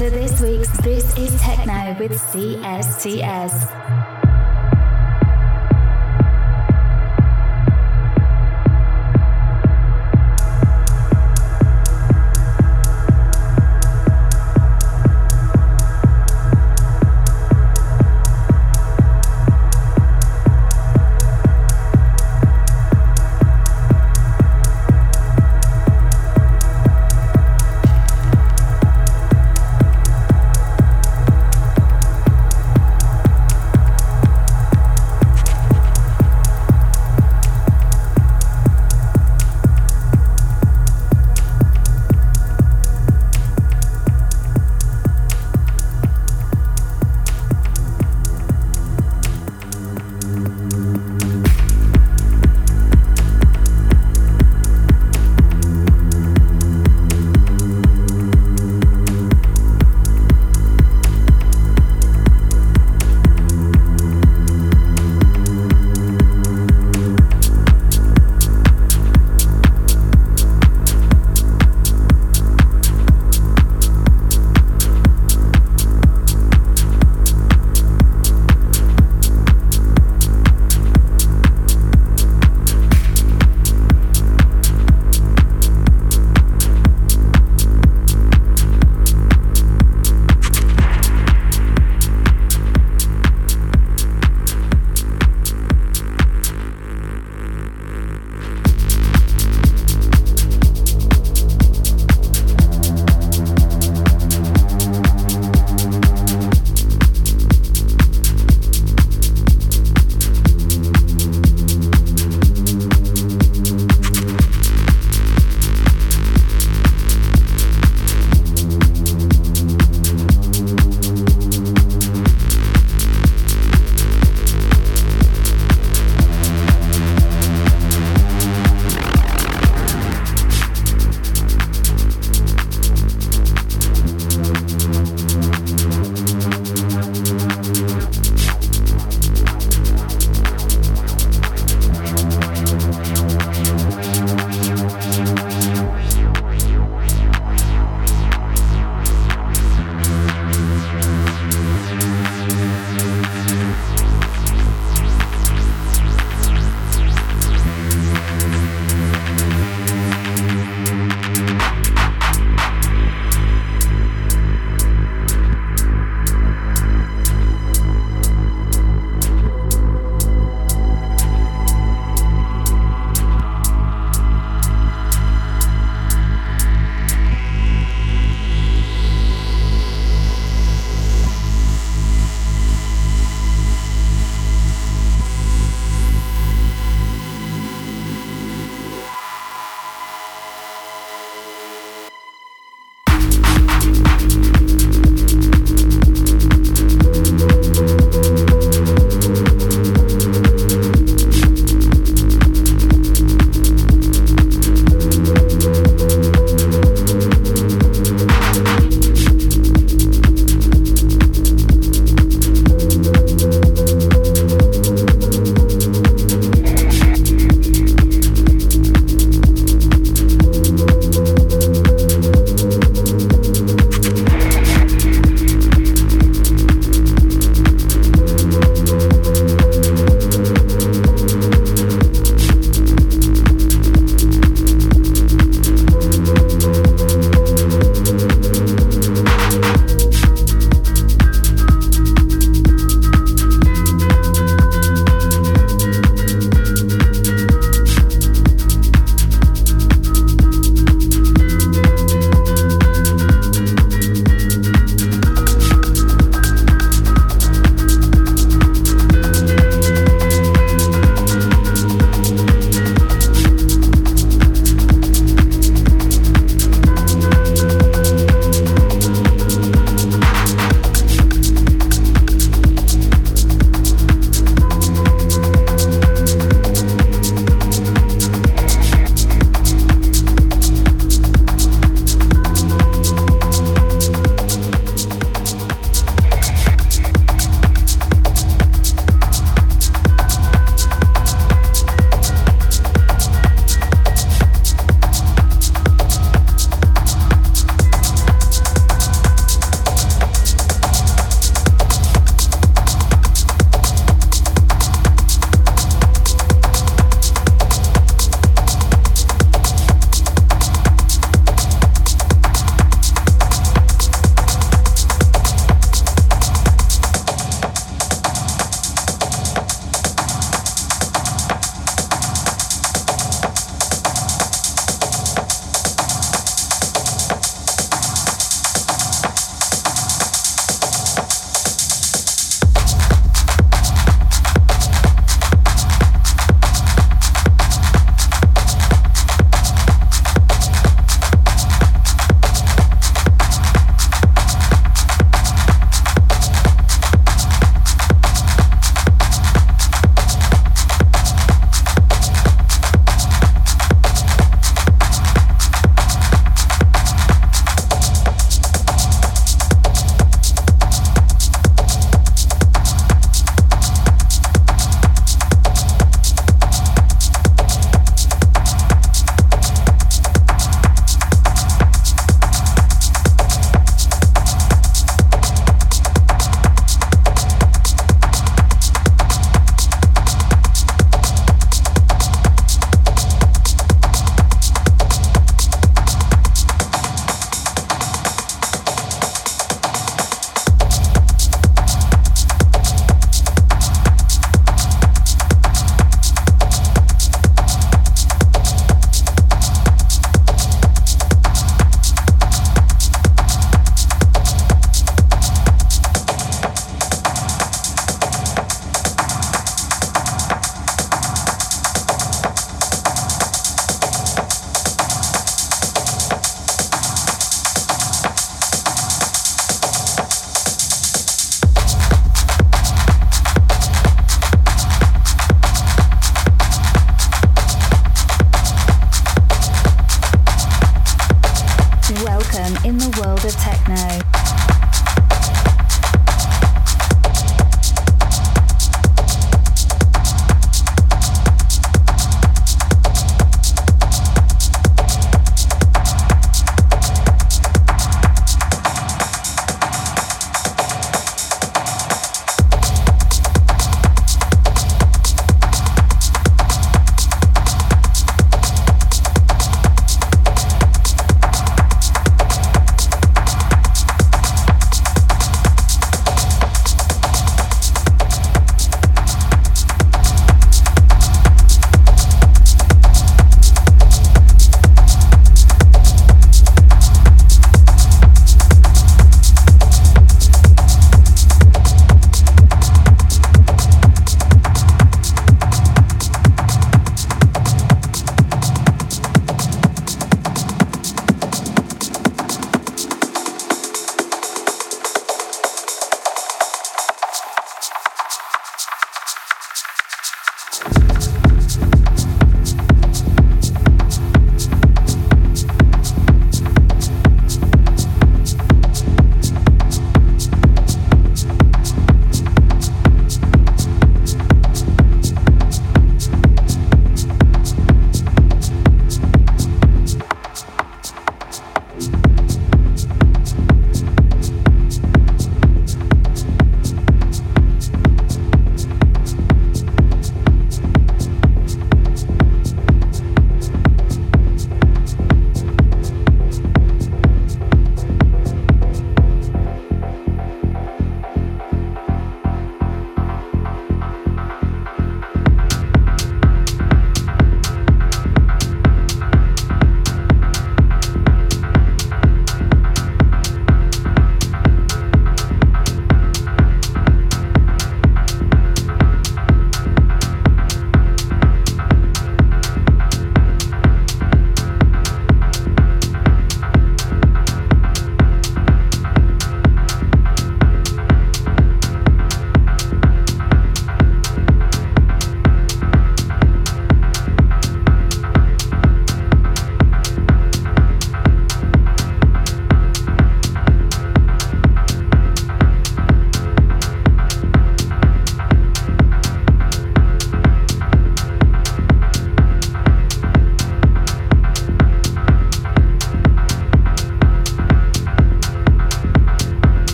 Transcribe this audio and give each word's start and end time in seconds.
to 0.00 0.08
this 0.08 0.40
week's 0.40 0.74
This 0.78 1.14
is 1.18 1.38
Techno 1.42 1.94
with 1.98 2.12
CSTS. 2.12 4.09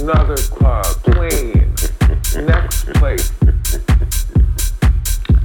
another 0.00 0.36
club, 0.36 0.84
plane. 1.02 1.72
next 2.36 2.86
place. 2.94 3.32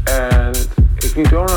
And 0.08 0.56
if 0.98 1.16
you 1.16 1.24
don't 1.26 1.51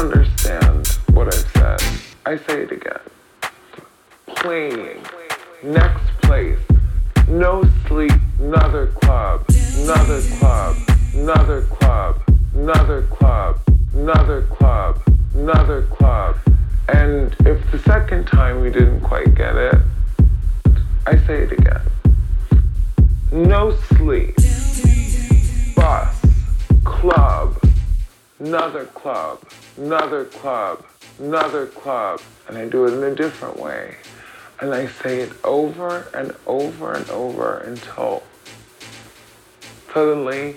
suddenly 39.94 40.56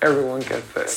everyone 0.00 0.40
gets 0.42 0.76
it. 0.76 0.88